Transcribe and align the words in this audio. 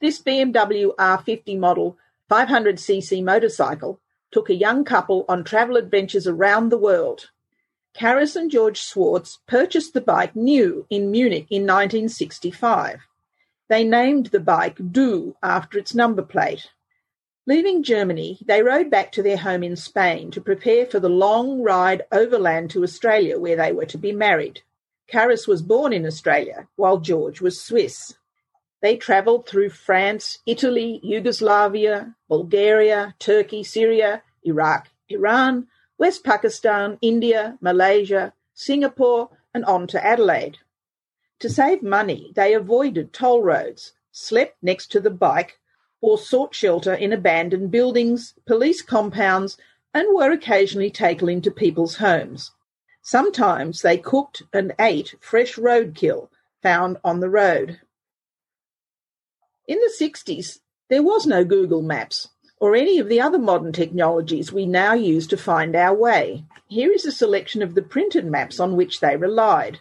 This 0.00 0.18
BMW 0.18 0.94
R50 0.96 1.58
model 1.58 1.98
500cc 2.30 3.22
motorcycle 3.22 4.00
took 4.30 4.48
a 4.48 4.54
young 4.54 4.82
couple 4.82 5.26
on 5.28 5.44
travel 5.44 5.76
adventures 5.76 6.26
around 6.26 6.70
the 6.70 6.78
world. 6.78 7.30
Karis 7.94 8.34
and 8.34 8.50
George 8.50 8.80
Schwarz 8.80 9.40
purchased 9.46 9.92
the 9.92 10.00
bike 10.00 10.34
new 10.34 10.86
in 10.88 11.10
Munich 11.10 11.48
in 11.50 11.62
1965. 11.62 13.00
They 13.68 13.84
named 13.84 14.26
the 14.26 14.40
bike 14.40 14.78
Du 14.90 15.36
after 15.42 15.78
its 15.78 15.94
number 15.94 16.22
plate. 16.22 16.70
Leaving 17.46 17.82
Germany, 17.82 18.38
they 18.46 18.62
rode 18.62 18.90
back 18.90 19.12
to 19.12 19.22
their 19.22 19.36
home 19.36 19.62
in 19.62 19.76
Spain 19.76 20.30
to 20.30 20.40
prepare 20.40 20.86
for 20.86 21.00
the 21.00 21.10
long 21.10 21.62
ride 21.62 22.02
overland 22.10 22.70
to 22.70 22.84
Australia 22.84 23.38
where 23.38 23.56
they 23.56 23.72
were 23.72 23.86
to 23.86 23.98
be 23.98 24.12
married. 24.12 24.62
Karis 25.12 25.46
was 25.46 25.60
born 25.60 25.92
in 25.92 26.06
Australia, 26.06 26.68
while 26.76 26.98
George 26.98 27.42
was 27.42 27.60
Swiss. 27.60 28.14
They 28.80 28.96
travelled 28.96 29.46
through 29.46 29.70
France, 29.70 30.38
Italy, 30.46 31.00
Yugoslavia, 31.02 32.16
Bulgaria, 32.28 33.14
Turkey, 33.18 33.62
Syria, 33.62 34.22
Iraq, 34.42 34.88
Iran, 35.08 35.68
West 35.98 36.24
Pakistan, 36.24 36.98
India, 37.02 37.58
Malaysia, 37.60 38.32
Singapore, 38.54 39.28
and 39.52 39.64
on 39.66 39.86
to 39.88 40.04
Adelaide. 40.04 40.58
To 41.40 41.50
save 41.50 41.82
money, 41.82 42.32
they 42.34 42.54
avoided 42.54 43.12
toll 43.12 43.42
roads, 43.42 43.92
slept 44.12 44.56
next 44.62 44.88
to 44.92 45.00
the 45.00 45.10
bike, 45.10 45.58
or 46.00 46.16
sought 46.16 46.54
shelter 46.54 46.94
in 46.94 47.12
abandoned 47.12 47.70
buildings, 47.70 48.34
police 48.46 48.80
compounds, 48.80 49.58
and 49.92 50.14
were 50.14 50.30
occasionally 50.30 50.90
taken 50.90 51.28
into 51.28 51.50
people's 51.50 51.96
homes. 51.96 52.52
Sometimes 53.02 53.82
they 53.82 53.98
cooked 53.98 54.42
and 54.52 54.74
ate 54.78 55.14
fresh 55.20 55.56
roadkill 55.56 56.28
found 56.62 56.98
on 57.04 57.20
the 57.20 57.30
road. 57.30 57.80
In 59.70 59.78
the 59.78 60.04
60s, 60.04 60.58
there 60.88 61.04
was 61.04 61.28
no 61.28 61.44
Google 61.44 61.80
Maps 61.80 62.26
or 62.58 62.74
any 62.74 62.98
of 62.98 63.08
the 63.08 63.20
other 63.20 63.38
modern 63.38 63.72
technologies 63.72 64.52
we 64.52 64.66
now 64.66 64.94
use 64.94 65.28
to 65.28 65.36
find 65.36 65.76
our 65.76 65.94
way. 65.94 66.44
Here 66.66 66.90
is 66.90 67.06
a 67.06 67.12
selection 67.12 67.62
of 67.62 67.76
the 67.76 67.82
printed 67.82 68.26
maps 68.26 68.58
on 68.58 68.74
which 68.74 68.98
they 68.98 69.16
relied. 69.16 69.78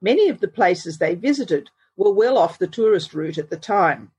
Many 0.00 0.28
of 0.28 0.40
the 0.40 0.48
places 0.48 0.98
they 0.98 1.14
visited 1.14 1.70
were 1.96 2.10
well 2.10 2.36
off 2.36 2.58
the 2.58 2.66
tourist 2.66 3.14
route 3.14 3.38
at 3.38 3.48
the 3.48 3.56
time. 3.56 4.10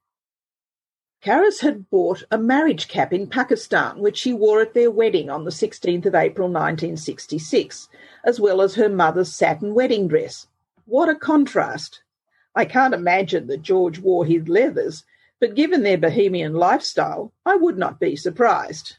Karis 1.21 1.59
had 1.59 1.89
bought 1.89 2.23
a 2.31 2.37
marriage 2.37 2.87
cap 2.87 3.11
in 3.11 3.27
Pakistan, 3.27 3.99
which 3.99 4.17
she 4.17 4.31
wore 4.31 4.61
at 4.61 4.73
their 4.73 4.89
wedding 4.89 5.29
on 5.29 5.43
the 5.43 5.51
16th 5.51 6.05
of 6.05 6.15
April 6.15 6.47
1966, 6.47 7.89
as 8.23 8.39
well 8.39 8.61
as 8.61 8.75
her 8.75 8.87
mother's 8.87 9.35
satin 9.35 9.73
wedding 9.73 10.07
dress. 10.07 10.47
What 10.85 11.09
a 11.09 11.15
contrast! 11.15 12.02
I 12.55 12.65
can't 12.65 12.93
imagine 12.93 13.47
that 13.47 13.63
George 13.63 13.99
wore 13.99 14.25
his 14.25 14.47
leathers, 14.47 15.03
but 15.39 15.55
given 15.55 15.83
their 15.83 15.97
bohemian 15.97 16.53
lifestyle, 16.53 17.33
I 17.45 17.55
would 17.55 17.77
not 17.77 17.99
be 17.99 18.15
surprised. 18.15 18.97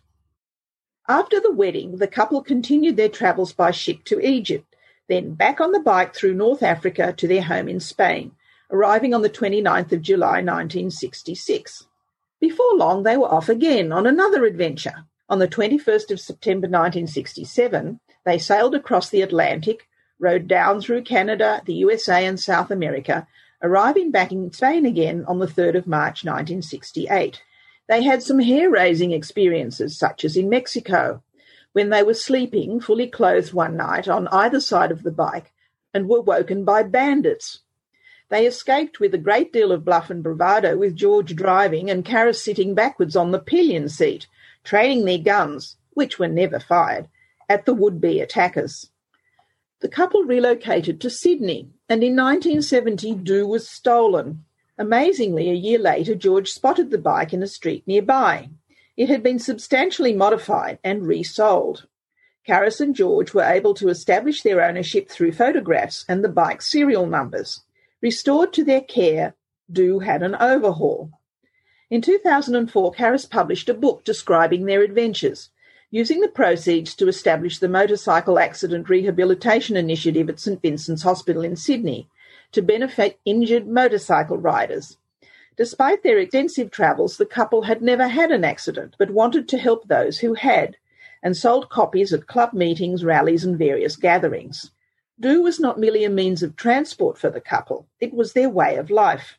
After 1.09 1.39
the 1.39 1.53
wedding, 1.53 1.99
the 1.99 2.09
couple 2.09 2.43
continued 2.43 2.97
their 2.97 3.09
travels 3.09 3.53
by 3.53 3.71
ship 3.71 4.05
to 4.05 4.21
Egypt, 4.21 4.75
then 5.09 5.35
back 5.35 5.61
on 5.61 5.73
the 5.73 5.81
bike 5.81 6.15
through 6.15 6.35
North 6.35 6.63
Africa 6.63 7.13
to 7.17 7.29
their 7.29 7.43
home 7.43 7.69
in 7.69 7.79
Spain, 7.79 8.33
arriving 8.71 9.15
on 9.15 9.23
the 9.23 9.31
29th 9.31 9.93
of 9.93 10.03
July 10.03 10.41
1966. 10.43 11.87
Before 12.41 12.75
long, 12.75 13.03
they 13.03 13.17
were 13.17 13.33
off 13.33 13.49
again 13.49 13.93
on 13.93 14.07
another 14.07 14.45
adventure. 14.45 15.05
On 15.29 15.39
the 15.39 15.49
21st 15.49 16.11
of 16.11 16.21
September 16.21 16.67
1967, 16.67 18.01
they 18.25 18.39
sailed 18.39 18.75
across 18.75 19.11
the 19.11 19.23
Atlantic, 19.23 19.89
rode 20.19 20.49
down 20.49 20.81
through 20.81 21.03
Canada, 21.03 21.63
the 21.65 21.75
USA, 21.75 22.27
and 22.27 22.41
South 22.41 22.71
America, 22.71 23.27
arriving 23.63 24.11
back 24.11 24.33
in 24.33 24.53
Spain 24.53 24.87
again 24.87 25.25
on 25.27 25.39
the 25.39 25.47
3rd 25.47 25.77
of 25.77 25.87
March 25.87 26.25
1968. 26.25 27.43
They 27.89 28.03
had 28.03 28.23
some 28.23 28.39
hair 28.39 28.71
raising 28.71 29.13
experiences, 29.13 29.99
such 29.99 30.25
as 30.25 30.37
in 30.37 30.49
Mexico, 30.49 31.23
when 31.73 31.91
they 31.91 32.03
were 32.03 32.15
sleeping 32.15 32.81
fully 32.81 33.09
clothed 33.09 33.53
one 33.53 33.77
night 33.77 34.09
on 34.09 34.29
either 34.29 34.61
side 34.61 34.91
of 34.91 35.03
the 35.03 35.11
bike 35.11 35.53
and 35.93 36.09
were 36.09 36.21
woken 36.21 36.65
by 36.65 36.83
bandits. 36.83 37.61
They 38.31 38.47
escaped 38.47 39.01
with 39.01 39.15
a 39.15 39.19
great 39.19 39.53
deal 39.53 39.71
of 39.71 39.85
bluff 39.85 40.09
and 40.09 40.23
bravado, 40.23 40.77
with 40.77 40.97
George 40.97 41.37
driving 41.37 41.91
and 41.91 42.05
Karis 42.05 42.43
sitting 42.43 42.75
backwards 42.75 43.17
on 43.17 43.33
the 43.33 43.39
pillion 43.39 43.89
seat, 43.89 44.27
training 44.65 45.05
their 45.05 45.19
guns, 45.19 45.77
which 45.93 46.19
were 46.19 46.29
never 46.29 46.59
fired, 46.59 47.09
at 47.49 47.67
the 47.67 47.75
would 47.75 48.01
be 48.01 48.21
attackers. 48.21 48.91
The 49.85 49.91
couple 49.91 50.25
relocated 50.25 50.99
to 51.03 51.11
Sydney, 51.11 51.69
and 51.91 52.03
in 52.03 52.17
1970 52.17 53.17
Du 53.17 53.47
was 53.47 53.69
stolen. 53.69 54.47
Amazingly, 54.79 55.51
a 55.51 55.53
year 55.53 55.79
later, 55.79 56.15
George 56.15 56.49
spotted 56.49 56.91
the 56.91 56.97
bike 56.97 57.35
in 57.35 57.43
a 57.43 57.47
street 57.47 57.87
nearby. 57.87 58.49
It 58.97 59.11
had 59.11 59.23
been 59.23 59.39
substantially 59.39 60.15
modified 60.15 60.79
and 60.83 61.07
resold. 61.07 61.87
Karis 62.49 62.81
and 62.81 62.97
George 62.97 63.35
were 63.35 63.45
able 63.45 63.75
to 63.75 63.91
establish 63.91 64.41
their 64.41 64.65
ownership 64.65 65.11
through 65.11 65.33
photographs 65.33 66.07
and 66.09 66.25
the 66.25 66.31
bike's 66.31 66.71
serial 66.71 67.05
numbers. 67.05 67.61
Restored 68.01 68.55
to 68.55 68.65
their 68.65 68.81
care, 68.81 69.35
Du 69.71 69.99
had 69.99 70.23
an 70.23 70.35
overhaul. 70.37 71.11
In 71.91 72.01
2004, 72.01 72.93
Karis 72.93 73.29
published 73.29 73.69
a 73.69 73.75
book 73.75 74.03
describing 74.03 74.65
their 74.65 74.81
adventures, 74.81 75.51
using 75.95 76.19
the 76.19 76.27
proceeds 76.27 76.93
to 76.93 77.07
establish 77.07 77.61
the 77.61 77.69
Motorcycle 77.69 78.37
Accident 78.37 78.89
Rehabilitation 78.89 79.77
Initiative 79.77 80.29
at 80.29 80.41
St 80.41 80.61
Vincent's 80.61 81.05
Hospital 81.05 81.45
in 81.45 81.55
Sydney 81.55 82.09
to 82.51 82.63
benefit 82.63 83.21
injured 83.25 83.69
motorcycle 83.69 84.37
riders. 84.37 84.97
Despite 85.57 86.03
their 86.03 86.19
extensive 86.19 86.73
travels, 86.73 87.17
the 87.17 87.25
couple 87.25 87.63
had 87.63 87.81
never 87.81 88.09
had 88.09 88.33
an 88.33 88.43
accident 88.43 88.97
but 88.99 89.13
wanted 89.13 89.49
to 89.51 89.57
help 89.57 89.87
those 89.87 90.19
who 90.19 90.35
had 90.35 90.77
and 91.23 91.37
sold 91.37 91.71
copies 91.71 92.13
at 92.13 92.27
club 92.27 92.53
meetings, 92.53 93.05
rallies, 93.05 93.45
and 93.45 93.57
various 93.57 93.95
gatherings. 93.95 94.73
Du 95.21 95.43
was 95.43 95.61
not 95.61 95.79
merely 95.79 96.03
a 96.03 96.11
means 96.11 96.43
of 96.43 96.57
transport 96.57 97.19
for 97.19 97.31
the 97.31 97.41
couple, 97.41 97.87
it 98.01 98.13
was 98.13 98.33
their 98.33 98.51
way 98.51 98.75
of 98.75 98.91
life. 98.91 99.39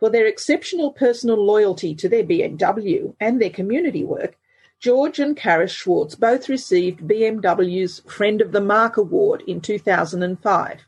For 0.00 0.10
their 0.10 0.26
exceptional 0.26 0.90
personal 0.90 1.36
loyalty 1.36 1.94
to 1.94 2.08
their 2.08 2.24
BMW 2.24 3.14
and 3.20 3.40
their 3.40 3.50
community 3.50 4.02
work, 4.02 4.34
George 4.82 5.20
and 5.20 5.36
Karis 5.36 5.70
Schwarz 5.70 6.16
both 6.16 6.48
received 6.48 7.06
BMW's 7.06 8.00
Friend 8.00 8.40
of 8.40 8.50
the 8.50 8.60
Marque 8.60 8.96
Award 8.96 9.44
in 9.46 9.60
2005. 9.60 10.80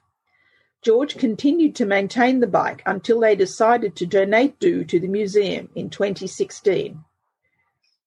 George 0.82 1.16
continued 1.16 1.76
to 1.76 1.86
maintain 1.86 2.40
the 2.40 2.48
bike 2.48 2.82
until 2.86 3.20
they 3.20 3.36
decided 3.36 3.94
to 3.94 4.04
donate 4.04 4.58
Du 4.58 4.82
to 4.82 4.98
the 4.98 5.06
museum 5.06 5.68
in 5.76 5.90
2016. 5.90 7.04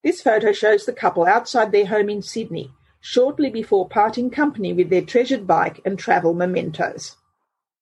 This 0.03 0.21
photo 0.21 0.51
shows 0.51 0.85
the 0.85 0.91
couple 0.91 1.25
outside 1.25 1.71
their 1.71 1.85
home 1.85 2.09
in 2.09 2.21
Sydney, 2.21 2.73
shortly 2.99 3.49
before 3.49 3.87
parting 3.87 4.29
company 4.29 4.73
with 4.73 4.89
their 4.89 5.03
treasured 5.03 5.47
bike 5.47 5.79
and 5.85 5.97
travel 5.97 6.33
mementos. 6.33 7.15